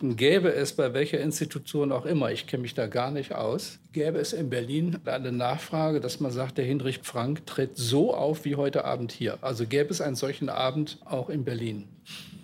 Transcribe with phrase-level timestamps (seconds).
[0.00, 4.18] Gäbe es bei welcher Institution auch immer, ich kenne mich da gar nicht aus, gäbe
[4.18, 8.54] es in Berlin eine Nachfrage, dass man sagt, der Hinrich Frank tritt so auf wie
[8.54, 9.38] heute Abend hier.
[9.40, 11.88] Also gäbe es einen solchen Abend auch in Berlin?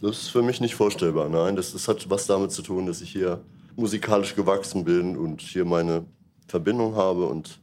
[0.02, 1.28] Das ist für mich nicht vorstellbar.
[1.28, 3.40] Nein, das, das hat was damit zu tun, dass ich hier
[3.76, 6.06] musikalisch gewachsen bin und hier meine
[6.48, 7.60] Verbindung habe und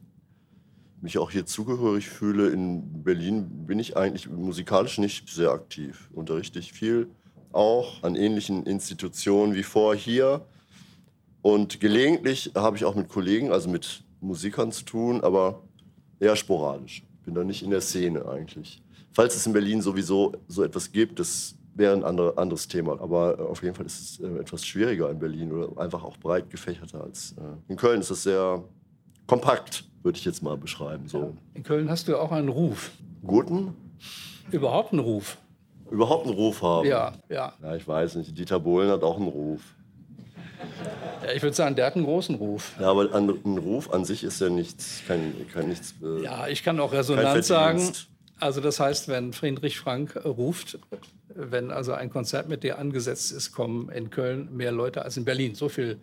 [1.02, 2.48] mich auch hier zugehörig fühle.
[2.48, 6.08] In Berlin bin ich eigentlich musikalisch nicht sehr aktiv.
[6.14, 7.10] Unterrichte ich viel
[7.52, 10.46] auch an ähnlichen Institutionen wie vor hier.
[11.42, 15.62] Und gelegentlich habe ich auch mit Kollegen, also mit Musikern zu tun, aber
[16.20, 17.02] eher sporadisch.
[17.24, 18.82] Bin da nicht in der Szene eigentlich.
[19.12, 23.00] Falls es in Berlin sowieso so etwas gibt, das wäre ein andere, anderes Thema.
[23.00, 26.16] Aber äh, auf jeden Fall ist es äh, etwas schwieriger in Berlin oder einfach auch
[26.16, 28.00] breit gefächerter als äh, in Köln.
[28.00, 28.62] Ist das sehr
[29.26, 31.08] kompakt, würde ich jetzt mal beschreiben.
[31.08, 31.36] So.
[31.54, 32.90] In Köln hast du auch einen Ruf.
[33.24, 33.74] Guten?
[34.50, 35.38] Überhaupt einen Ruf
[35.92, 36.88] überhaupt einen Ruf haben.
[36.88, 37.52] Ja, ja.
[37.62, 38.36] Ja, ich weiß nicht.
[38.36, 39.60] Dieter Bohlen hat auch einen Ruf.
[41.24, 42.72] Ja, ich würde sagen, der hat einen großen Ruf.
[42.80, 45.94] Ja, aber ein, ein Ruf an sich ist ja nichts, kein, kein nichts.
[46.02, 47.92] Äh, ja, ich kann auch resonant sagen.
[48.38, 50.78] Also das heißt, wenn Friedrich Frank ruft,
[51.28, 55.24] wenn also ein Konzert mit dir angesetzt ist, kommen in Köln mehr Leute als in
[55.24, 55.54] Berlin.
[55.54, 56.00] So viel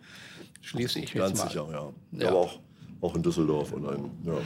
[0.62, 1.44] schließe ich Ganz jetzt mal.
[1.44, 2.22] Ganz sicher, ja.
[2.24, 2.28] ja.
[2.28, 2.58] Aber auch,
[3.02, 4.38] auch in Düsseldorf und ein, ja.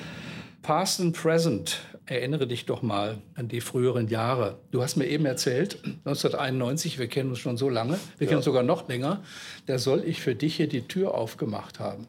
[0.65, 1.83] Past and Present.
[2.07, 4.57] Erinnere dich doch mal an die früheren Jahre.
[4.71, 8.27] Du hast mir eben erzählt, 1991, wir kennen uns schon so lange, wir ja.
[8.29, 9.23] kennen uns sogar noch länger,
[9.67, 12.06] da soll ich für dich hier die Tür aufgemacht haben.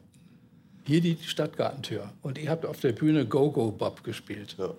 [0.84, 2.10] Hier die Stadtgartentür.
[2.22, 4.56] Und ihr habt auf der Bühne Go Go Bob gespielt.
[4.58, 4.70] Ja.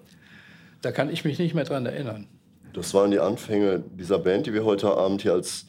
[0.82, 2.28] Da kann ich mich nicht mehr dran erinnern.
[2.74, 5.68] Das waren die Anfänge dieser Band, die wir heute Abend hier als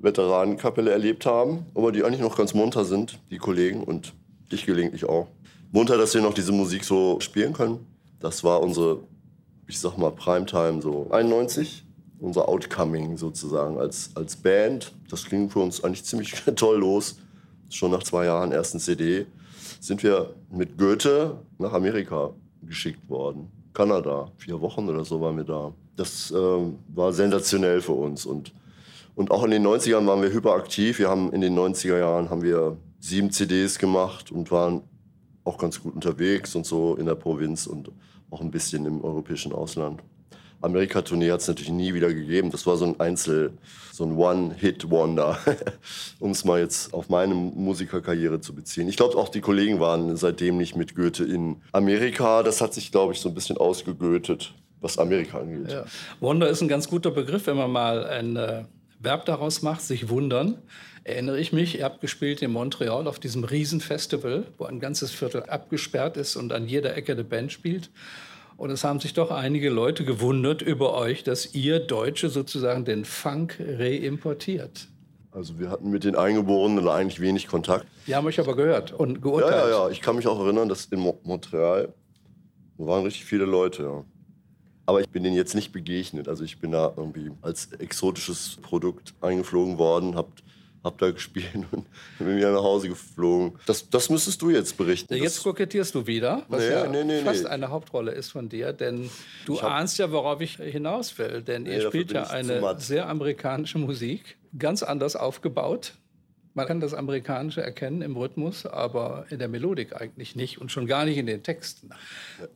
[0.00, 4.12] Veteranenkapelle erlebt haben, aber die eigentlich noch ganz munter sind, die Kollegen und
[4.50, 5.28] ich gelegentlich auch
[5.72, 7.84] munter, dass wir noch diese Musik so spielen können.
[8.20, 9.00] Das war unsere,
[9.66, 11.84] ich sag mal, Primetime so 91.
[12.20, 14.92] Unser Outcoming sozusagen als, als Band.
[15.10, 17.16] Das ging für uns eigentlich ziemlich toll los.
[17.68, 19.26] Schon nach zwei Jahren ersten CD
[19.80, 22.30] sind wir mit Goethe nach Amerika
[22.62, 23.50] geschickt worden.
[23.72, 25.72] Kanada, vier Wochen oder so waren wir da.
[25.96, 26.36] Das äh,
[26.94, 28.24] war sensationell für uns.
[28.24, 28.52] Und,
[29.16, 31.00] und auch in den 90ern waren wir hyperaktiv.
[31.00, 34.82] Wir haben in den 90er Jahren haben wir sieben CDs gemacht und waren
[35.44, 37.90] auch ganz gut unterwegs und so in der Provinz und
[38.30, 40.02] auch ein bisschen im europäischen Ausland.
[40.62, 42.50] Amerika-Tournee hat es natürlich nie wieder gegeben.
[42.50, 43.52] Das war so ein Einzel,
[43.92, 45.38] so ein One-Hit-Wonder,
[46.20, 48.88] um es mal jetzt auf meine Musikerkarriere zu beziehen.
[48.88, 52.42] Ich glaube, auch die Kollegen waren seitdem nicht mit Goethe in Amerika.
[52.44, 55.72] Das hat sich, glaube ich, so ein bisschen ausgegötet, was Amerika angeht.
[55.72, 55.84] Ja.
[56.20, 58.64] Wonder ist ein ganz guter Begriff, wenn man mal ein äh,
[59.02, 60.58] Verb daraus macht, sich wundern
[61.04, 65.42] erinnere ich mich, ihr habt gespielt in Montreal auf diesem Riesenfestival, wo ein ganzes Viertel
[65.44, 67.90] abgesperrt ist und an jeder Ecke eine Band spielt.
[68.56, 73.04] Und es haben sich doch einige Leute gewundert über euch, dass ihr Deutsche sozusagen den
[73.04, 74.88] Funk reimportiert.
[75.32, 77.86] Also wir hatten mit den Eingeborenen eigentlich wenig Kontakt.
[78.06, 79.52] Die haben euch aber gehört und geurteilt.
[79.52, 79.90] Ja, ja, ja.
[79.90, 81.92] Ich kann mich auch erinnern, dass in Montreal
[82.76, 83.82] waren richtig viele Leute.
[83.82, 84.04] Ja.
[84.86, 86.28] Aber ich bin denen jetzt nicht begegnet.
[86.28, 90.30] Also ich bin da irgendwie als exotisches Produkt eingeflogen worden, habe
[90.82, 91.86] hab da gespielt und
[92.18, 93.58] bin wieder nach Hause geflogen.
[93.66, 95.14] Das, das müsstest du jetzt berichten.
[95.14, 98.72] Jetzt kokettierst du wieder, was nee, ja nee, nee, fast eine Hauptrolle ist von dir,
[98.72, 99.08] denn
[99.46, 101.42] du ahnst ja, worauf ich hinaus will.
[101.42, 105.94] Denn ihr spielt ja eine sehr amerikanische Musik, ganz anders aufgebaut.
[106.54, 110.86] Man kann das Amerikanische erkennen im Rhythmus, aber in der Melodik eigentlich nicht und schon
[110.86, 111.88] gar nicht in den Texten.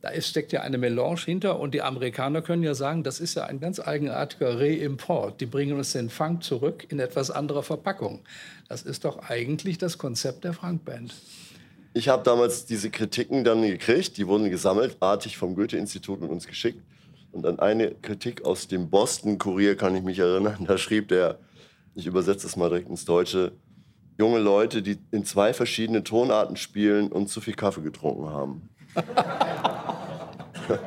[0.01, 3.35] Da ist, steckt ja eine Melange hinter und die Amerikaner können ja sagen, das ist
[3.35, 5.41] ja ein ganz eigenartiger Reimport.
[5.41, 8.19] Die bringen uns den Funk zurück in etwas anderer Verpackung.
[8.69, 11.15] Das ist doch eigentlich das Konzept der Funk-Band.
[11.95, 16.45] Ich habe damals diese Kritiken dann gekriegt, die wurden gesammelt, artig vom Goethe-Institut und uns
[16.45, 16.83] geschickt.
[17.31, 21.39] Und an eine Kritik aus dem Boston Kurier kann ich mich erinnern, da schrieb der,
[21.95, 23.53] ich übersetze es mal direkt ins Deutsche,
[24.17, 28.69] junge Leute, die in zwei verschiedene Tonarten spielen und zu viel Kaffee getrunken haben.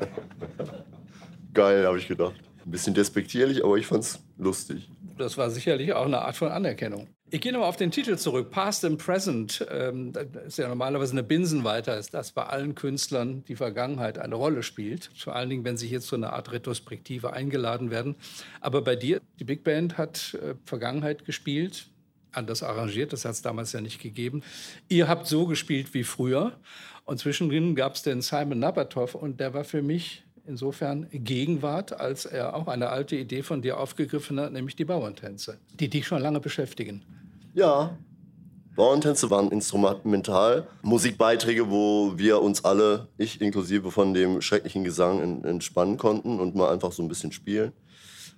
[1.55, 2.35] Geil, habe ich gedacht.
[2.65, 4.89] Ein bisschen despektierlich, aber ich fand's lustig.
[5.17, 7.09] Das war sicherlich auch eine Art von Anerkennung.
[7.33, 8.51] Ich gehe nochmal auf den Titel zurück.
[8.51, 13.45] Past and Present ähm, das ist ja normalerweise eine Binsenweiter, ist das bei allen Künstlern
[13.45, 15.11] die Vergangenheit eine Rolle spielt.
[15.17, 18.17] Vor allen Dingen, wenn sie hier zu einer Art Retrospektive eingeladen werden.
[18.61, 21.90] Aber bei dir, die Big Band hat äh, Vergangenheit gespielt,
[22.33, 24.43] anders arrangiert, das hat es damals ja nicht gegeben.
[24.89, 26.53] Ihr habt so gespielt wie früher
[27.05, 32.25] und zwischendrin gab es den Simon Nabatow und der war für mich insofern Gegenwart, als
[32.25, 36.21] er auch eine alte Idee von dir aufgegriffen hat, nämlich die Bauerntänze, die dich schon
[36.23, 37.03] lange beschäftigen.
[37.55, 37.97] Ja,
[38.77, 45.97] Bauerntänze waren instrumental, Musikbeiträge, wo wir uns alle, ich inklusive von dem schrecklichen Gesang, entspannen
[45.97, 47.73] konnten und mal einfach so ein bisschen spielen.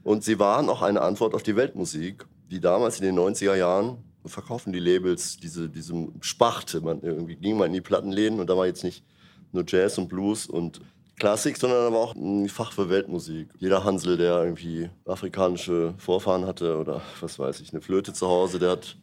[0.03, 3.97] Und sie waren auch eine Antwort auf die Weltmusik die damals in den 90er Jahren
[4.27, 6.83] verkaufen die Labels diese, diese Spachte.
[6.83, 9.05] Man, irgendwie ging man in die Plattenläden und da war jetzt nicht
[9.53, 10.81] nur Jazz und Blues und
[11.19, 13.49] Klassik, sondern aber auch ein Fach für Weltmusik.
[13.59, 18.59] Jeder Hansel, der irgendwie afrikanische Vorfahren hatte oder was weiß ich, eine Flöte zu Hause,
[18.59, 18.97] der hat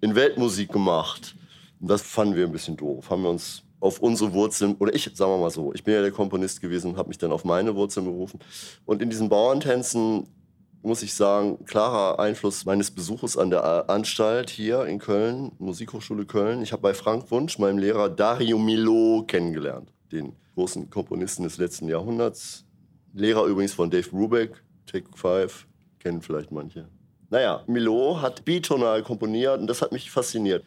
[0.00, 1.36] in Weltmusik gemacht.
[1.80, 3.10] Und das fanden wir ein bisschen doof.
[3.10, 6.02] Haben wir uns auf unsere Wurzeln, oder ich, sagen wir mal so, ich bin ja
[6.02, 8.40] der Komponist gewesen habe mich dann auf meine Wurzeln berufen.
[8.84, 10.26] Und in diesen Bauerntänzen
[10.82, 16.62] muss ich sagen, klarer Einfluss meines Besuches an der Anstalt hier in Köln, Musikhochschule Köln.
[16.62, 21.88] Ich habe bei Frank Wunsch, meinem Lehrer Dario Milo, kennengelernt, den großen Komponisten des letzten
[21.88, 22.64] Jahrhunderts.
[23.14, 25.66] Lehrer übrigens von Dave Brubeck, Take Five,
[26.00, 26.88] kennen vielleicht manche.
[27.30, 30.64] Naja, Milo hat bitonal komponiert und das hat mich fasziniert.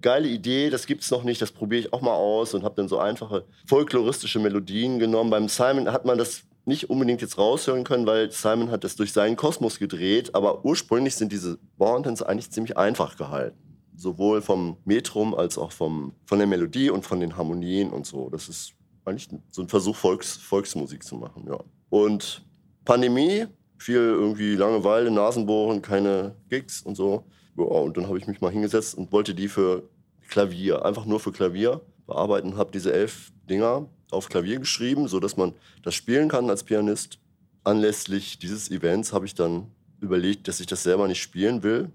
[0.00, 2.88] Geile Idee, das gibt's noch nicht, das probiere ich auch mal aus und habe dann
[2.88, 5.30] so einfache folkloristische Melodien genommen.
[5.30, 9.12] Beim Simon hat man das nicht unbedingt jetzt raushören können, weil Simon hat das durch
[9.12, 10.34] seinen Kosmos gedreht.
[10.34, 13.58] Aber ursprünglich sind diese Bauerntänze eigentlich ziemlich einfach gehalten.
[13.96, 18.30] Sowohl vom Metrum als auch vom, von der Melodie und von den Harmonien und so.
[18.30, 18.74] Das ist
[19.04, 21.46] eigentlich so ein Versuch, Volks, Volksmusik zu machen.
[21.48, 21.58] Ja.
[21.90, 22.44] Und
[22.84, 23.46] Pandemie,
[23.78, 27.24] viel irgendwie Langeweile, Nasenbohren, keine Gigs und so.
[27.56, 29.88] Ja, und dann habe ich mich mal hingesetzt und wollte die für
[30.28, 35.54] Klavier, einfach nur für Klavier bearbeiten, habe diese elf Dinger auf Klavier geschrieben, sodass man
[35.82, 37.18] das spielen kann als Pianist.
[37.64, 39.66] Anlässlich dieses Events habe ich dann
[40.00, 41.90] überlegt, dass ich das selber nicht spielen will,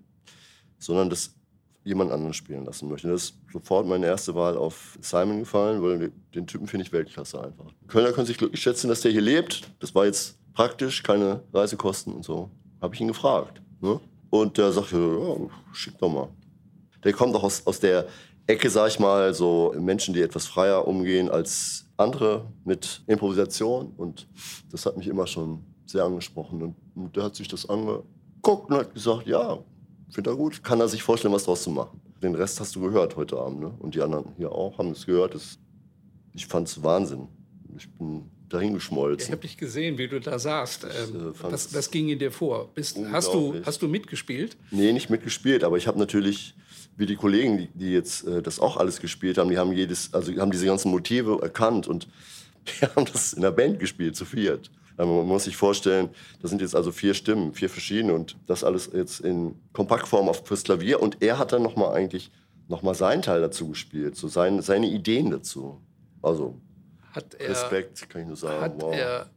[0.78, 1.36] sondern das
[1.84, 3.10] jemand anderen spielen lassen möchte.
[3.10, 7.44] Das ist sofort meine erste Wahl auf Simon gefallen, weil den Typen finde ich Weltklasse
[7.44, 7.74] einfach.
[7.88, 9.70] Kölner können sich glücklich schätzen, dass der hier lebt.
[9.80, 12.50] Das war jetzt praktisch, keine Reisekosten und so.
[12.82, 13.62] Habe ich ihn gefragt.
[13.82, 14.00] Ne?
[14.30, 16.30] Und der sagte, ja, schick doch mal.
[17.04, 18.08] Der kommt auch aus, aus der
[18.46, 23.94] Ecke, sag ich mal, so Menschen, die etwas freier umgehen als andere mit Improvisation.
[23.96, 24.28] Und
[24.72, 26.76] das hat mich immer schon sehr angesprochen.
[26.96, 29.60] Und, der hat sich das angeguckt und hat gesagt, ja,
[30.10, 32.02] finde er gut, kann er sich vorstellen, was draus zu machen.
[32.22, 33.62] Den Rest hast du gehört heute Abend.
[33.62, 33.74] Ne?
[33.80, 35.36] Und die anderen hier auch haben es gehört.
[35.36, 35.58] Das,
[36.34, 37.28] ich fand es Wahnsinn.
[37.78, 39.28] Ich bin dahin geschmolzen.
[39.28, 40.86] Ich habe dich gesehen, wie du da saßt.
[40.86, 42.70] Ähm, das, das, das, ging in dir vor.
[42.74, 44.58] Bist, hast, du, hast du mitgespielt?
[44.72, 46.56] Nee, nicht mitgespielt, aber ich habe natürlich
[46.96, 50.14] wie die Kollegen, die, die jetzt äh, das auch alles gespielt haben, die haben jedes,
[50.14, 52.08] also haben diese ganzen Motive erkannt und
[52.80, 54.70] wir haben das in der Band gespielt, zu viert.
[54.96, 56.10] Man muss sich vorstellen,
[56.42, 60.46] das sind jetzt also vier Stimmen, vier verschiedene und das alles jetzt in Kompaktform auf
[60.46, 62.30] fürs Klavier und er hat dann nochmal eigentlich
[62.68, 65.82] nochmal seinen Teil dazu gespielt, so sein, seine Ideen dazu.
[66.22, 66.62] Also
[67.16, 68.62] er, Respekt, kann ich nur sagen.
[68.62, 68.96] Hat wow.
[68.96, 69.30] er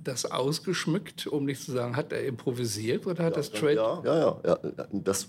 [0.00, 3.74] das ausgeschmückt, um nicht zu sagen, hat er improvisiert oder hat ja, das Trade?
[3.74, 5.28] Ja, ja, ja, ja, das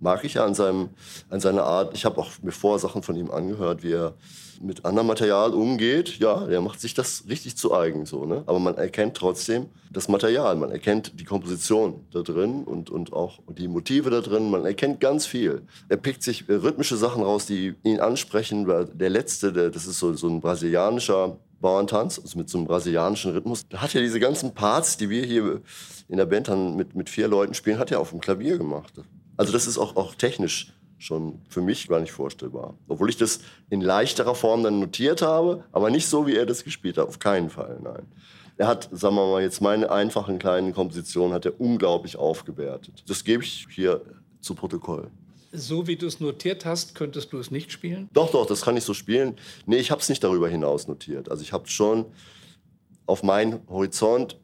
[0.00, 0.90] mag ich ja an, seinem,
[1.28, 1.94] an seiner Art.
[1.94, 4.14] Ich habe auch mir vorher Sachen von ihm angehört, wie er
[4.60, 6.18] mit anderem Material umgeht.
[6.18, 8.06] Ja, er macht sich das richtig zu eigen.
[8.06, 8.42] So, ne?
[8.46, 10.56] Aber man erkennt trotzdem das Material.
[10.56, 14.50] Man erkennt die Komposition da drin und, und auch die Motive da drin.
[14.50, 15.62] Man erkennt ganz viel.
[15.88, 18.66] Er pickt sich rhythmische Sachen raus, die ihn ansprechen.
[18.94, 23.32] Der letzte, der, das ist so, so ein brasilianischer Bauerntanz, also mit so einem brasilianischen
[23.32, 23.66] Rhythmus.
[23.74, 25.60] Hat er diese ganzen Parts, die wir hier
[26.08, 28.92] in der Band dann mit, mit vier Leuten spielen, hat er auf dem Klavier gemacht.
[29.38, 32.74] Also das ist auch, auch technisch schon für mich gar nicht vorstellbar.
[32.88, 33.40] Obwohl ich das
[33.70, 37.06] in leichterer Form dann notiert habe, aber nicht so, wie er das gespielt hat.
[37.06, 38.06] Auf keinen Fall, nein.
[38.56, 43.04] Er hat, sagen wir mal, jetzt meine einfachen kleinen Kompositionen hat er unglaublich aufgewertet.
[43.06, 44.02] Das gebe ich hier
[44.40, 45.08] zu Protokoll.
[45.52, 48.08] So wie du es notiert hast, könntest du es nicht spielen?
[48.12, 49.36] Doch, doch, das kann ich so spielen.
[49.66, 51.30] Nee, ich habe es nicht darüber hinaus notiert.
[51.30, 52.06] Also ich habe schon
[53.06, 54.36] auf meinen Horizont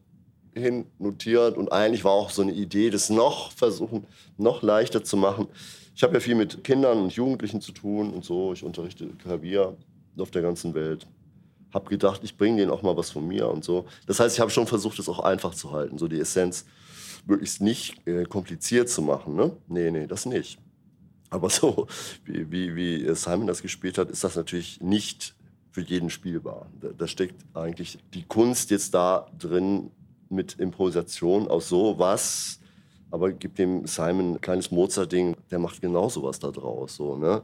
[0.54, 4.06] hin notiert und eigentlich war auch so eine Idee, das noch versuchen,
[4.38, 5.48] noch leichter zu machen.
[5.94, 8.52] Ich habe ja viel mit Kindern und Jugendlichen zu tun und so.
[8.52, 9.76] Ich unterrichte Klavier
[10.18, 11.06] auf der ganzen Welt.
[11.72, 13.86] Habe gedacht, ich bringe denen auch mal was von mir und so.
[14.06, 16.64] Das heißt, ich habe schon versucht, es auch einfach zu halten, so die Essenz
[17.26, 19.34] möglichst nicht äh, kompliziert zu machen.
[19.34, 19.52] Ne?
[19.68, 20.58] Nee, nee, das nicht.
[21.30, 21.86] Aber so,
[22.24, 25.34] wie, wie, wie Simon das gespielt hat, ist das natürlich nicht
[25.70, 26.70] für jeden spielbar.
[26.80, 29.90] Da, da steckt eigentlich die Kunst jetzt da drin,
[30.34, 32.60] mit Improvisation aus sowas,
[33.10, 36.96] aber gibt dem Simon ein kleines Mozart-Ding, der macht genau sowas da draus.
[36.96, 37.42] So, ne?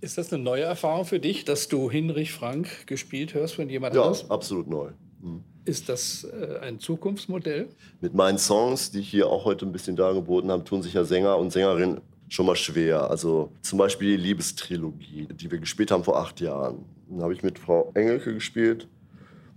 [0.00, 3.94] Ist das eine neue Erfahrung für dich, dass du Hinrich Frank gespielt hörst von jemand
[3.94, 4.22] ja, anders?
[4.22, 4.90] Ja, absolut neu.
[5.20, 5.44] Mhm.
[5.64, 7.68] Ist das äh, ein Zukunftsmodell?
[8.00, 11.04] Mit meinen Songs, die ich hier auch heute ein bisschen dargeboten habe, tun sich ja
[11.04, 13.08] Sänger und Sängerinnen schon mal schwer.
[13.08, 16.84] Also zum Beispiel die Liebestrilogie, die wir gespielt haben vor acht Jahren.
[17.08, 18.88] Dann habe ich mit Frau Engelke gespielt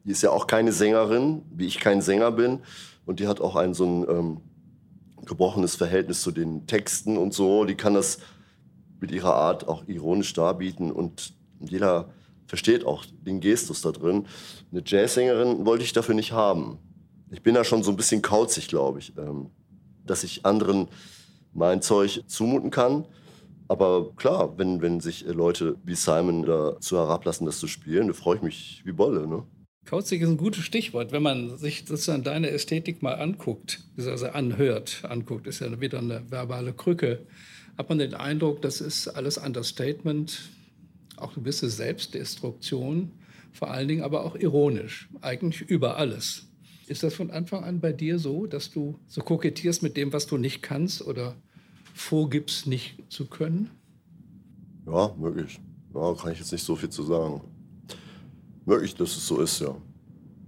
[0.06, 2.60] die ist ja auch keine Sängerin, wie ich kein Sänger bin.
[3.06, 4.42] Und die hat auch ein so ein ähm,
[5.26, 7.66] gebrochenes Verhältnis zu den Texten und so.
[7.66, 8.20] Die kann das
[9.00, 10.92] mit ihrer Art auch ironisch darbieten.
[10.92, 12.10] Und jeder
[12.46, 14.28] versteht auch den Gestus da drin.
[14.72, 16.78] Eine Jazzsängerin wollte ich dafür nicht haben.
[17.32, 19.50] Ich bin da schon so ein bisschen kauzig, glaube ich, ähm,
[20.06, 20.88] dass ich anderen
[21.54, 23.06] mein Zeug zumuten kann.
[23.68, 28.36] Aber klar, wenn, wenn sich Leute wie Simon dazu herablassen, das zu spielen, da freue
[28.36, 29.26] ich mich wie Bolle.
[29.26, 29.44] Ne?
[29.86, 31.12] Kauzig ist ein gutes Stichwort.
[31.12, 36.24] Wenn man sich sozusagen deine Ästhetik mal anguckt, also anhört, anguckt, ist ja wieder eine
[36.30, 37.26] verbale Krücke,
[37.78, 40.50] hat man den Eindruck, das ist alles Understatement,
[41.18, 43.12] auch eine gewisse Selbstdestruktion,
[43.52, 46.48] vor allen Dingen aber auch ironisch, eigentlich über alles.
[46.88, 50.26] Ist das von Anfang an bei dir so, dass du so kokettierst mit dem, was
[50.26, 51.36] du nicht kannst oder
[51.94, 53.70] vorgibst, nicht zu können?
[54.88, 55.60] Ja, möglich.
[55.94, 57.42] Ja, kann ich jetzt nicht so viel zu sagen.
[58.66, 59.76] Möglich, dass es so ist, ja.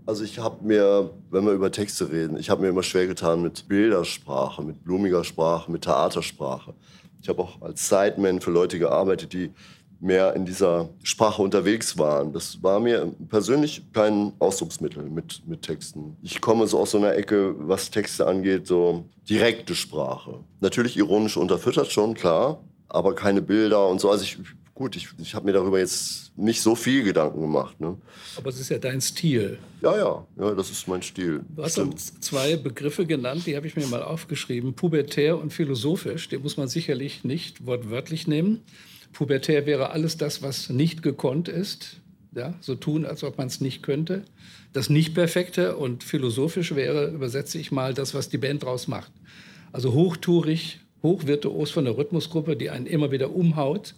[0.05, 3.41] Also ich habe mir, wenn wir über Texte reden, ich habe mir immer schwer getan
[3.41, 6.73] mit Bildersprache, mit blumiger Sprache, mit Theatersprache.
[7.21, 9.51] Ich habe auch als Sideman für Leute gearbeitet, die
[9.99, 12.31] mehr in dieser Sprache unterwegs waren.
[12.31, 16.15] Das war mir persönlich kein Ausdrucksmittel mit, mit Texten.
[16.21, 20.39] Ich komme so aus so einer Ecke, was Texte angeht, so direkte Sprache.
[20.59, 24.09] Natürlich ironisch unterfüttert schon, klar, aber keine Bilder und so.
[24.09, 24.37] Also ich,
[24.77, 27.79] gut, ich, ich habe mir darüber jetzt nicht so viel Gedanken gemacht.
[27.81, 27.97] Ne?
[28.35, 29.57] Aber es ist ja dein Stil.
[29.81, 31.41] Ja, ja, ja, das ist mein Stil.
[31.55, 34.75] Du hast zwei Begriffe genannt, die habe ich mir mal aufgeschrieben.
[34.75, 36.29] Pubertär und philosophisch.
[36.29, 38.61] Den muss man sicherlich nicht wortwörtlich nehmen.
[39.13, 41.97] Pubertär wäre alles das, was nicht gekonnt ist.
[42.35, 44.25] Ja, so tun, als ob man es nicht könnte.
[44.73, 49.11] Das Nicht-Perfekte und philosophisch wäre, übersetze ich mal, das, was die Band draus macht.
[49.71, 53.95] Also hochtourig, hochvirtuos von der Rhythmusgruppe, die einen immer wieder umhaut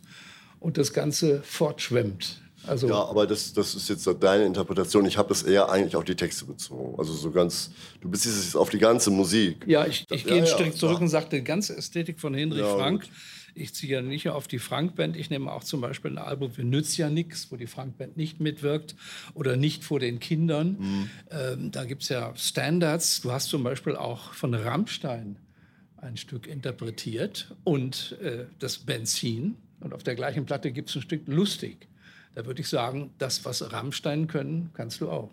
[0.59, 2.41] und das Ganze fortschwemmt.
[2.67, 5.05] Also ja, aber das, das ist jetzt deine Interpretation.
[5.05, 6.99] Ich habe das eher eigentlich auf die Texte bezogen.
[6.99, 9.63] Also so ganz, du beziehst es jetzt auf die ganze Musik.
[9.65, 11.01] Ja, ich, ich ja, gehe ja, Schritt zurück ja.
[11.01, 13.03] und sage, die ganze Ästhetik von Henry Frank.
[13.03, 13.11] Gut
[13.59, 16.55] ich ziehe ja nicht nur auf die Frank-Band, ich nehme auch zum Beispiel ein Album
[16.57, 18.95] wie Nützt ja nix, wo die Frank-Band nicht mitwirkt
[19.33, 20.77] oder nicht vor den Kindern.
[20.79, 21.09] Mhm.
[21.31, 23.21] Ähm, da gibt es ja Standards.
[23.21, 25.37] Du hast zum Beispiel auch von Rammstein
[25.97, 29.55] ein Stück interpretiert und äh, das Benzin.
[29.81, 31.87] Und auf der gleichen Platte gibt es ein Stück Lustig.
[32.35, 35.31] Da würde ich sagen, das, was Rammstein können, kannst du auch.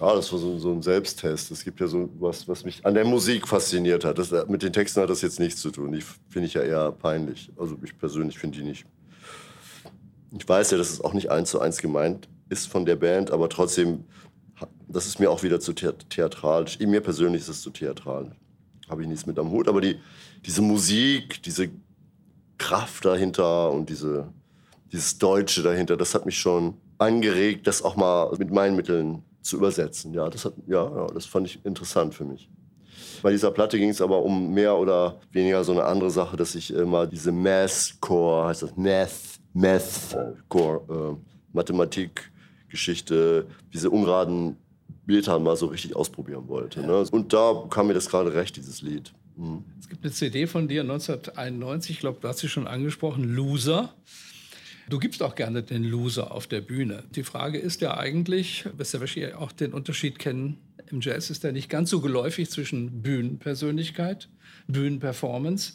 [0.00, 1.50] Ja, das war so, so ein Selbsttest.
[1.50, 4.18] Es gibt ja so was, was mich an der Musik fasziniert hat.
[4.18, 5.92] Das, mit den Texten hat das jetzt nichts zu tun.
[5.92, 7.50] Die finde ich ja eher peinlich.
[7.58, 8.86] Also ich persönlich finde die nicht.
[10.36, 13.30] Ich weiß ja, dass es auch nicht eins zu eins gemeint ist von der Band,
[13.30, 14.04] aber trotzdem,
[14.88, 16.78] das ist mir auch wieder zu theatralisch.
[16.78, 18.34] Mir persönlich ist es zu theatralisch.
[18.88, 19.68] Habe ich nichts mit am Hut.
[19.68, 19.98] Aber die,
[20.44, 21.68] diese Musik, diese
[22.58, 24.28] Kraft dahinter und diese
[24.92, 29.56] dieses Deutsche dahinter, das hat mich schon angeregt, das auch mal mit meinen Mitteln zu
[29.56, 30.14] übersetzen.
[30.14, 32.48] Ja, das, hat, ja, ja, das fand ich interessant für mich.
[33.22, 36.54] Bei dieser Platte ging es aber um mehr oder weniger so eine andere Sache, dass
[36.54, 41.16] ich immer diese Math-Core, heißt das Math, Math-Core, äh,
[41.52, 44.56] Mathematik-Geschichte, diese ungeraden
[45.04, 46.80] Bilder mal so richtig ausprobieren wollte.
[46.80, 47.04] Ne?
[47.10, 49.12] Und da kam mir das gerade recht, dieses Lied.
[49.78, 53.94] Es gibt eine CD von dir 1991, ich glaube, du hast sie schon angesprochen, Loser.
[54.88, 57.04] Du gibst auch gerne den Loser auf der Bühne.
[57.14, 60.58] Die Frage ist ja eigentlich, wirst ja wahrscheinlich auch den Unterschied kennen,
[60.90, 64.28] im Jazz ist er nicht ganz so geläufig zwischen Bühnenpersönlichkeit,
[64.68, 65.74] Bühnenperformance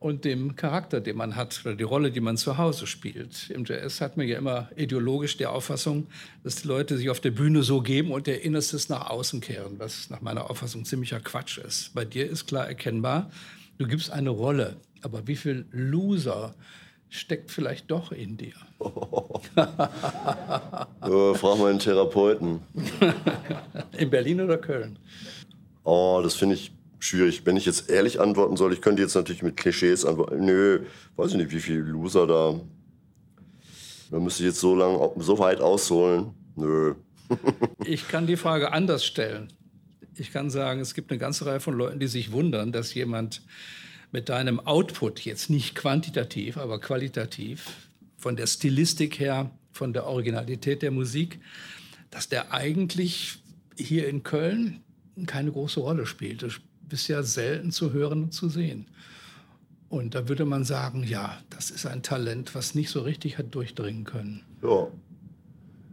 [0.00, 3.50] und dem Charakter, den man hat oder die Rolle, die man zu Hause spielt.
[3.50, 6.06] Im Jazz hat man ja immer ideologisch die Auffassung,
[6.44, 9.78] dass die Leute sich auf der Bühne so geben und ihr Innerstes nach außen kehren,
[9.78, 11.94] was nach meiner Auffassung ziemlicher Quatsch ist.
[11.94, 13.30] Bei dir ist klar erkennbar,
[13.78, 16.54] du gibst eine Rolle, aber wie viel Loser
[17.08, 18.54] steckt vielleicht doch in dir.
[18.78, 19.40] Oh.
[21.02, 22.60] oh, frag mal einen Therapeuten.
[23.96, 24.98] in Berlin oder Köln?
[25.82, 27.44] Oh, das finde ich schwierig.
[27.44, 30.44] Wenn ich jetzt ehrlich antworten soll, ich könnte jetzt natürlich mit Klischees antworten.
[30.44, 30.84] Nö,
[31.16, 32.60] weiß ich nicht, wie viele Loser da.
[34.10, 36.34] Da müsste ich jetzt so lang, so weit ausholen.
[36.56, 36.94] Nö.
[37.84, 39.52] ich kann die Frage anders stellen.
[40.16, 43.42] Ich kann sagen, es gibt eine ganze Reihe von Leuten, die sich wundern, dass jemand
[44.10, 47.66] mit deinem Output, jetzt nicht quantitativ, aber qualitativ,
[48.16, 51.38] von der Stilistik her, von der Originalität der Musik,
[52.10, 53.38] dass der eigentlich
[53.76, 54.80] hier in Köln
[55.26, 56.42] keine große Rolle spielt.
[56.88, 58.86] Ja selten zu hören und zu sehen.
[59.88, 63.54] Und da würde man sagen, ja, das ist ein Talent, was nicht so richtig hat
[63.54, 64.44] durchdringen können.
[64.62, 64.88] Ja,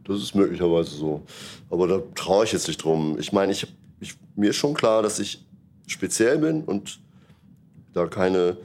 [0.03, 1.23] das ist möglicherweise so.
[1.69, 3.17] Aber da traue ich jetzt nicht drum.
[3.19, 3.67] Ich meine, ich,
[3.99, 5.45] ich, mir ist schon klar, dass ich
[5.87, 6.99] speziell bin und
[7.93, 8.57] da keine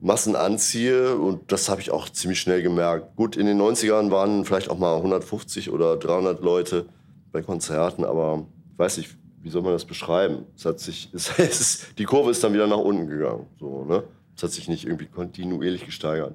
[0.00, 1.16] Massen anziehe.
[1.16, 3.16] Und das habe ich auch ziemlich schnell gemerkt.
[3.16, 6.86] Gut, in den 90ern waren vielleicht auch mal 150 oder 300 Leute
[7.32, 10.46] bei Konzerten, aber weiß nicht, wie soll man das beschreiben?
[10.56, 13.46] Es hat sich, es, es, die Kurve ist dann wieder nach unten gegangen.
[13.58, 14.02] So, ne?
[14.36, 16.34] Es hat sich nicht irgendwie kontinuierlich gesteigert.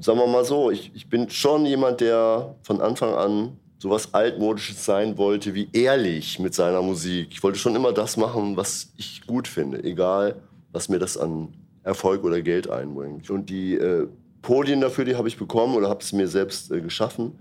[0.00, 4.84] sagen wir mal so, ich, ich bin schon jemand, der von Anfang an sowas altmodisches
[4.84, 7.28] sein wollte wie ehrlich mit seiner Musik.
[7.30, 10.36] Ich wollte schon immer das machen, was ich gut finde, egal
[10.72, 13.30] was mir das an Erfolg oder Geld einbringt.
[13.30, 14.08] Und die äh,
[14.42, 17.32] Podien dafür, die habe ich bekommen oder habe es mir selbst äh, geschaffen.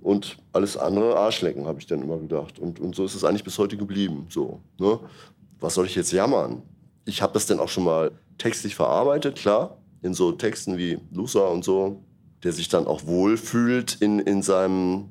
[0.00, 2.58] Und alles andere Arschlecken, habe ich dann immer gedacht.
[2.58, 4.26] Und, und so ist es eigentlich bis heute geblieben.
[4.30, 5.00] So, ne?
[5.60, 6.62] Was soll ich jetzt jammern?
[7.04, 11.50] Ich habe das dann auch schon mal textlich verarbeitet, klar, in so Texten wie Loser
[11.50, 12.00] und so,
[12.44, 15.08] der sich dann auch wohlfühlt in, in seinem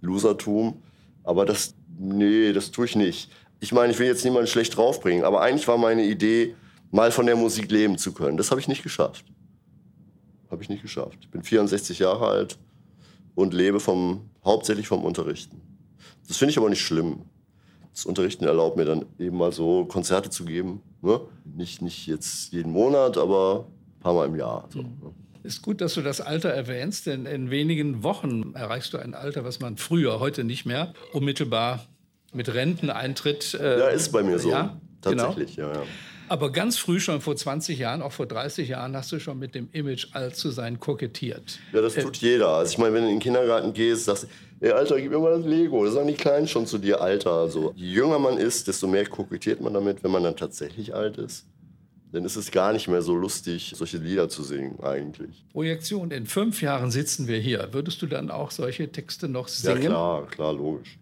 [0.00, 0.82] Losertum.
[1.24, 3.30] Aber das, nee, das tue ich nicht.
[3.60, 6.54] Ich meine, ich will jetzt niemanden schlecht draufbringen, aber eigentlich war meine Idee,
[6.90, 8.36] mal von der Musik leben zu können.
[8.36, 9.24] Das habe ich nicht geschafft.
[10.50, 11.18] Habe ich nicht geschafft.
[11.20, 12.58] Ich bin 64 Jahre alt
[13.34, 15.60] und lebe vom, hauptsächlich vom Unterrichten.
[16.28, 17.22] Das finde ich aber nicht schlimm.
[17.92, 20.82] Das Unterrichten erlaubt mir dann eben mal so Konzerte zu geben.
[21.02, 21.20] Ne?
[21.44, 24.68] Nicht, nicht jetzt jeden Monat, aber ein paar Mal im Jahr.
[24.72, 24.88] So, mhm.
[25.02, 25.14] ne?
[25.44, 29.44] Ist gut, dass du das Alter erwähnst, denn in wenigen Wochen erreichst du ein Alter,
[29.44, 31.84] was man früher, heute nicht mehr, unmittelbar
[32.32, 33.54] mit Renteneintritt.
[33.54, 34.50] Äh, ja, ist bei mir so.
[34.50, 35.24] Ja, genau.
[35.24, 35.68] Tatsächlich, genau.
[35.68, 35.86] ja, ja.
[36.32, 39.54] Aber ganz früh, schon vor 20 Jahren, auch vor 30 Jahren, hast du schon mit
[39.54, 41.58] dem Image alt zu sein kokettiert.
[41.74, 42.48] Ja, das tut jeder.
[42.48, 44.28] Also ich meine, wenn du in den Kindergarten gehst, sagst du,
[44.66, 45.84] ey, Alter, gib mir mal das Lego.
[45.84, 47.32] Das sagen die Kleinen schon zu dir, Alter.
[47.32, 51.18] Also, je jünger man ist, desto mehr kokettiert man damit, wenn man dann tatsächlich alt
[51.18, 51.44] ist.
[52.12, 55.44] Dann ist es gar nicht mehr so lustig, solche Lieder zu singen, eigentlich.
[55.52, 57.68] Projektion, in fünf Jahren sitzen wir hier.
[57.72, 59.82] Würdest du dann auch solche Texte noch singen?
[59.82, 60.96] Ja, klar, klar, logisch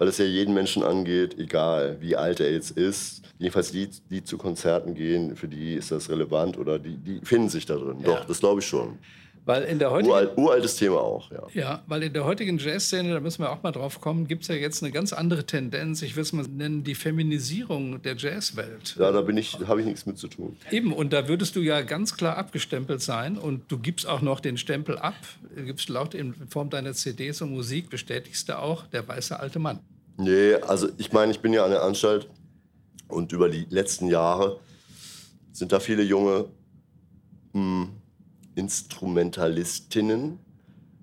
[0.00, 3.19] weil es ja jeden Menschen angeht, egal wie alt er jetzt ist.
[3.40, 7.48] Jedenfalls die, die zu Konzerten gehen, für die ist das relevant oder die, die finden
[7.48, 7.96] sich da drin.
[8.00, 8.06] Ja.
[8.06, 8.98] Doch, das glaube ich schon.
[9.46, 11.46] Weil in der heutigen, Uralt, uraltes Thema auch, ja.
[11.54, 14.48] Ja, weil in der heutigen Jazzszene, da müssen wir auch mal drauf kommen, gibt es
[14.48, 16.02] ja jetzt eine ganz andere Tendenz.
[16.02, 18.96] Ich will es mal nennen, die Feminisierung der Jazzwelt.
[18.98, 20.58] Ja, da bin ich, habe ich nichts mit zu tun.
[20.70, 24.40] Eben, und da würdest du ja ganz klar abgestempelt sein und du gibst auch noch
[24.40, 25.16] den Stempel ab,
[25.56, 29.58] du gibst laut in Form deiner CDs und Musik, bestätigst du auch, der weiße alte
[29.58, 29.78] Mann.
[30.18, 32.28] Nee, also ich meine, ich bin ja an der Anstalt
[33.12, 34.60] und über die letzten Jahre
[35.52, 36.46] sind da viele junge
[37.52, 37.88] mh, hm,
[38.54, 40.38] Instrumentalistinnen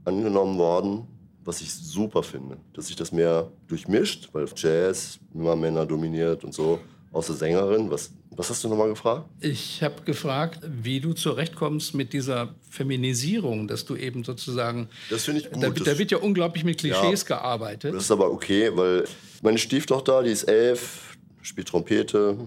[0.06, 1.08] angenommen worden,
[1.44, 6.54] was ich super finde, dass sich das mehr durchmischt, weil Jazz immer Männer dominiert und
[6.54, 6.80] so,
[7.12, 9.28] außer Sängerin, was was hast du nochmal gefragt?
[9.42, 14.90] Ich habe gefragt, wie du zurechtkommst mit dieser Feminisierung, dass du eben sozusagen.
[15.10, 15.64] Das finde ich gut.
[15.64, 17.96] Da, da, wird ja unglaublich mit Klischees ja, gearbeitet.
[17.96, 19.06] Das ist aber okay, weil
[19.42, 21.17] meine Stieftochter, die ist elf,
[21.48, 22.38] spielt Trompete.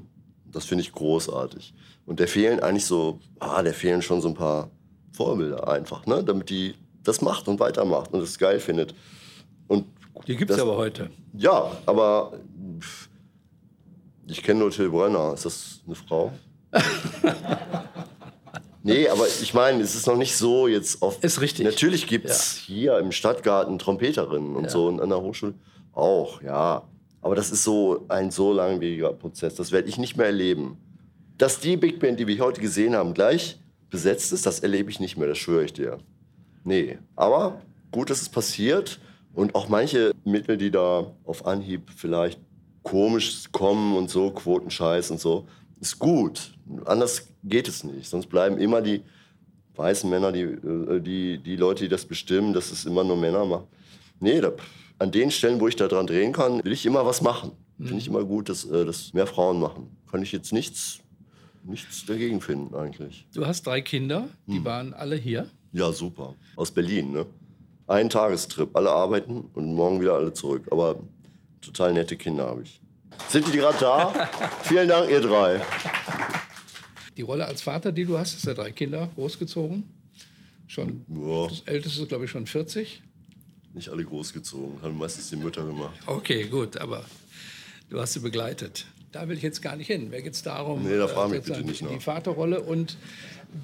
[0.44, 1.74] Das finde ich großartig.
[2.06, 4.70] Und der fehlen eigentlich so, ah, der fehlen schon so ein paar
[5.12, 6.22] Vorbilder einfach, ne?
[6.24, 8.94] damit die das macht und weitermacht und es geil findet.
[9.68, 9.86] Und
[10.26, 11.10] die gibt es aber heute.
[11.32, 12.32] Ja, aber
[14.26, 15.32] ich kenne nur Till Brönner.
[15.34, 16.32] Ist das eine Frau?
[18.82, 21.22] nee, aber ich meine, es ist noch nicht so jetzt auf.
[21.24, 21.64] Ist richtig.
[21.64, 22.74] Natürlich gibt es ja.
[22.74, 24.70] hier im Stadtgarten Trompeterinnen und ja.
[24.70, 25.54] so und an der Hochschule
[25.92, 26.82] auch, ja.
[27.22, 29.54] Aber das ist so ein so langwieriger Prozess.
[29.54, 30.78] Das werde ich nicht mehr erleben.
[31.38, 33.58] Dass die Big Band, die wir heute gesehen haben, gleich
[33.90, 35.98] besetzt ist, das erlebe ich nicht mehr, das schwöre ich dir.
[36.64, 36.98] Nee.
[37.16, 39.00] Aber gut, dass es passiert.
[39.34, 42.40] Und auch manche Mittel, die da auf Anhieb vielleicht
[42.82, 45.46] komisch kommen und so, Quotenscheiß und so,
[45.80, 46.52] ist gut.
[46.84, 48.08] Anders geht es nicht.
[48.08, 49.02] Sonst bleiben immer die
[49.76, 53.44] weißen Männer, die, äh, die, die Leute, die das bestimmen, dass es immer nur Männer
[53.44, 53.66] machen.
[54.20, 54.52] Nee, da,
[55.00, 57.52] an den Stellen, wo ich da dran drehen kann, will ich immer was machen.
[57.78, 57.86] Mhm.
[57.86, 59.96] Finde ich immer gut, dass, äh, dass mehr Frauen machen.
[60.10, 61.00] Kann ich jetzt nichts,
[61.64, 63.26] nichts dagegen finden eigentlich.
[63.34, 64.64] Du hast drei Kinder, die hm.
[64.64, 65.48] waren alle hier?
[65.72, 66.34] Ja, super.
[66.56, 67.26] Aus Berlin, ne?
[67.86, 70.66] Ein Tagestrip, alle arbeiten und morgen wieder alle zurück.
[70.70, 71.00] Aber
[71.60, 72.80] total nette Kinder habe ich.
[73.28, 74.28] Sind die gerade da?
[74.62, 75.60] Vielen Dank, ihr drei.
[77.16, 79.84] Die Rolle als Vater, die du hast, ist ja drei Kinder großgezogen.
[80.66, 81.48] Schon, ja.
[81.48, 83.02] Das älteste ist, glaube ich, schon 40.
[83.72, 85.98] Nicht alle großgezogen, haben meistens die Mütter gemacht.
[86.06, 87.04] Okay, gut, aber
[87.88, 88.86] du hast sie begleitet.
[89.12, 90.10] Da will ich jetzt gar nicht hin.
[90.10, 92.00] Mir geht es darum, nee, da mich bitte nicht die nach.
[92.00, 92.96] Vaterrolle und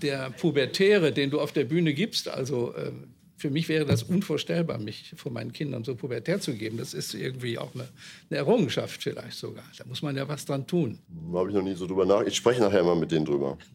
[0.03, 2.91] der Pubertäre, den du auf der Bühne gibst, also äh,
[3.37, 6.79] für mich wäre das unvorstellbar, mich vor meinen Kindern so pubertär zu geben.
[6.79, 7.87] Das ist irgendwie auch eine,
[8.31, 9.65] eine Errungenschaft vielleicht sogar.
[9.77, 10.99] Da muss man ja was dran tun.
[11.33, 12.23] Da habe ich noch nie so drüber nach.
[12.23, 13.59] Ich spreche nachher mal mit denen drüber.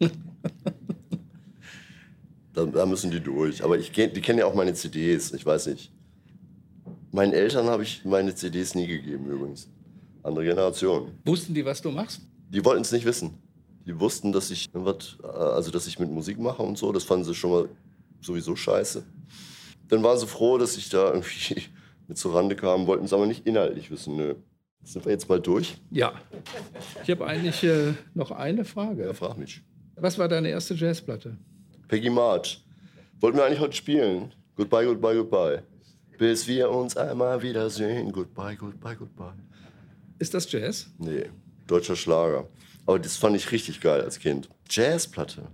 [2.54, 3.62] da, da, müssen die durch.
[3.62, 5.32] Aber ich, die kennen ja auch meine CDs.
[5.32, 5.92] Ich weiß nicht.
[7.12, 9.68] Meinen Eltern habe ich meine CDs nie gegeben übrigens.
[10.22, 11.12] Andere Generation.
[11.24, 12.22] Wussten die, was du machst?
[12.48, 13.38] Die wollten es nicht wissen.
[13.86, 16.92] Die wussten, dass ich, also dass ich mit Musik mache und so.
[16.92, 17.68] Das fanden sie schon mal
[18.20, 19.04] sowieso scheiße
[19.92, 21.64] dann waren sie froh, dass ich da irgendwie
[22.08, 24.16] mit zur Rande kam, wollten es aber nicht inhaltlich wissen.
[24.16, 24.34] Nö.
[24.84, 25.76] Sind wir jetzt mal durch?
[25.90, 26.14] Ja.
[27.04, 29.04] Ich habe eigentlich äh, noch eine Frage.
[29.04, 29.60] Ja, frag mich.
[29.96, 31.36] Was war deine erste Jazzplatte?
[31.88, 32.64] Peggy March.
[33.20, 34.34] Wollten wir eigentlich heute spielen.
[34.56, 35.62] Goodbye, goodbye, goodbye.
[36.22, 38.12] Bis wir uns einmal wiedersehen.
[38.12, 39.34] Goodbye, goodbye, goodbye.
[40.20, 40.88] Ist das Jazz?
[40.96, 41.24] Nee,
[41.66, 42.46] deutscher Schlager.
[42.86, 44.48] Aber das fand ich richtig geil als Kind.
[44.70, 45.48] Jazzplatte.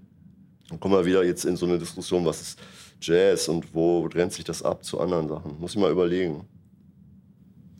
[0.69, 2.61] Dann kommen wir wieder jetzt in so eine Diskussion, was ist
[3.01, 5.59] Jazz und wo trennt sich das ab zu anderen Sachen?
[5.59, 6.47] Muss ich mal überlegen.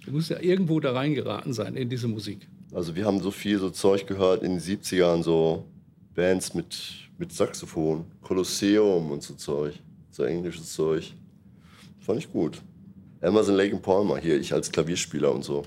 [0.07, 2.49] Du musst ja irgendwo da reingeraten sein in diese Musik.
[2.73, 5.67] Also wir haben so viel so Zeug gehört in den 70ern, so
[6.15, 6.75] Bands mit,
[7.19, 9.75] mit Saxophon, Kolosseum und so Zeug,
[10.11, 11.13] so englisches Zeug.
[12.01, 12.63] Fand ich gut.
[13.21, 15.65] Emerson Lake and Palmer hier, ich als Klavierspieler und so.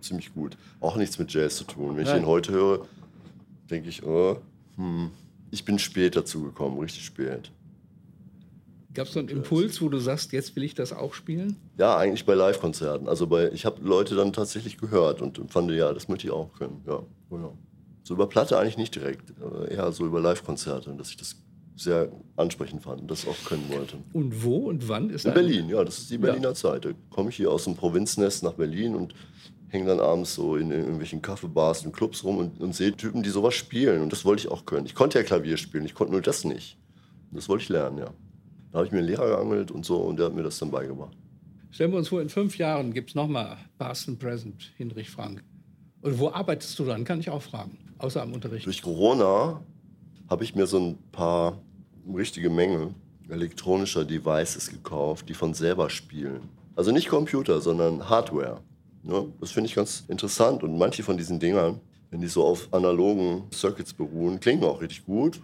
[0.00, 0.56] Ziemlich gut.
[0.80, 1.96] Auch nichts mit Jazz zu tun.
[1.96, 2.22] Wenn ich Nein.
[2.22, 2.86] ihn heute höre,
[3.70, 4.38] denke ich, oh,
[4.76, 5.10] hm,
[5.50, 7.50] ich bin spät dazu gekommen, richtig spät.
[8.92, 11.56] Gab es so einen Impuls, wo du sagst, jetzt will ich das auch spielen?
[11.78, 13.08] Ja, eigentlich bei Live-Konzerten.
[13.08, 16.52] Also bei, ich habe Leute dann tatsächlich gehört und fand, ja, das möchte ich auch
[16.54, 16.82] können.
[16.86, 17.56] Ja, genau.
[18.02, 19.32] So über Platte eigentlich nicht direkt,
[19.68, 21.36] eher so über Live-Konzerte, dass ich das
[21.80, 23.96] sehr ansprechend fand und das auch können wollte.
[24.12, 26.84] Und wo und wann ist In Berlin, ja, das ist die Berliner Zeit.
[26.84, 29.14] Da komme ich hier aus dem Provinznest nach Berlin und
[29.68, 33.22] hänge dann abends so in, in irgendwelchen Kaffeebars und Clubs rum und, und sehe Typen,
[33.22, 34.02] die sowas spielen.
[34.02, 34.84] Und das wollte ich auch können.
[34.84, 36.76] Ich konnte ja Klavier spielen, ich konnte nur das nicht.
[37.30, 38.10] Und das wollte ich lernen, ja.
[38.72, 40.70] Da habe ich mir einen Lehrer geangelt und so und der hat mir das dann
[40.70, 41.16] beigebracht.
[41.70, 45.42] Stellen wir uns vor, in fünf Jahren gibt es nochmal and Present, Hinrich Frank.
[46.02, 47.04] Und wo arbeitest du dann?
[47.04, 47.78] Kann ich auch fragen.
[47.98, 48.66] Außer am Unterricht.
[48.66, 49.62] Durch Corona
[50.28, 51.58] habe ich mir so ein paar,
[52.06, 52.94] eine richtige Menge
[53.28, 56.48] elektronischer Devices gekauft, die von selber spielen.
[56.74, 58.60] Also nicht Computer, sondern Hardware.
[59.02, 59.32] Ne?
[59.40, 60.62] Das finde ich ganz interessant.
[60.62, 65.04] Und manche von diesen Dingern, wenn die so auf analogen Circuits beruhen, klingen auch richtig
[65.04, 65.40] gut.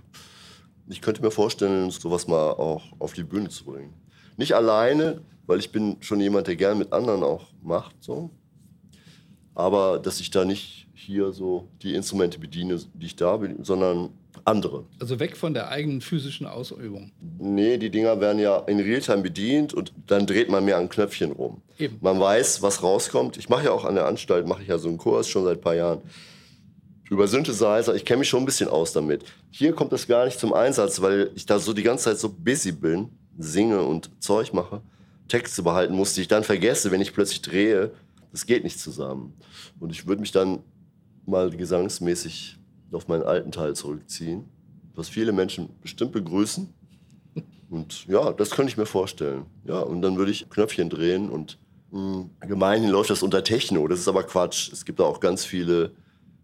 [0.88, 3.92] Ich könnte mir vorstellen, sowas mal auch auf die Bühne zu bringen.
[4.36, 7.96] Nicht alleine, weil ich bin schon jemand, der gern mit anderen auch macht.
[8.00, 8.30] So
[9.56, 14.10] aber dass ich da nicht hier so die Instrumente bediene, die ich da bin, sondern
[14.46, 14.85] andere.
[15.00, 17.11] Also weg von der eigenen physischen Ausübung.
[17.38, 21.32] Nee, die Dinger werden ja in Realtime bedient und dann dreht man mehr an Knöpfchen
[21.32, 21.62] rum.
[21.78, 21.98] Eben.
[22.00, 23.37] Man weiß, was rauskommt.
[23.37, 25.59] Ich mache ja auch an der Anstalt, mache ich ja so einen Kurs schon seit
[25.59, 26.00] ein paar Jahren
[27.11, 27.94] über Synthesizer.
[27.94, 29.24] Ich kenne mich schon ein bisschen aus damit.
[29.50, 32.28] Hier kommt das gar nicht zum Einsatz, weil ich da so die ganze Zeit so
[32.28, 34.80] busy bin, singe und Zeug mache,
[35.28, 37.92] Texte behalten muss, die ich dann vergesse, wenn ich plötzlich drehe.
[38.30, 39.35] Das geht nicht zusammen.
[39.80, 40.61] Und ich würde mich dann
[41.26, 42.56] mal gesangsmäßig
[42.96, 44.44] auf meinen alten Teil zurückziehen,
[44.94, 46.72] was viele Menschen bestimmt begrüßen.
[47.68, 49.46] Und ja, das könnte ich mir vorstellen.
[49.64, 51.59] Ja, und dann würde ich Knöpfchen drehen und
[51.90, 53.87] mh, gemeinhin läuft das unter Techno.
[53.88, 54.72] Das ist aber Quatsch.
[54.72, 55.92] Es gibt da auch ganz viele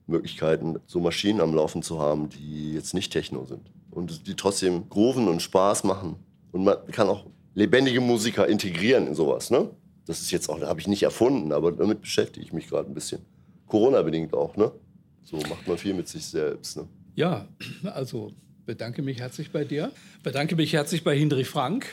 [0.07, 3.71] Möglichkeiten, so Maschinen am Laufen zu haben, die jetzt nicht Techno sind.
[3.91, 6.17] Und die trotzdem grooven und Spaß machen.
[6.51, 9.51] Und man kann auch lebendige Musiker integrieren in sowas.
[9.51, 9.71] Ne?
[10.07, 12.95] Das ist jetzt auch, habe ich nicht erfunden, aber damit beschäftige ich mich gerade ein
[12.95, 13.21] bisschen.
[13.69, 14.73] Corona-bedingt auch, ne?
[15.25, 16.77] So macht man viel mit sich selbst.
[16.77, 16.89] Ne?
[17.15, 17.49] Ja,
[17.85, 18.33] also
[18.67, 19.93] bedanke mich herzlich bei dir.
[20.23, 21.87] Bedanke mich herzlich bei Hindrich Frank.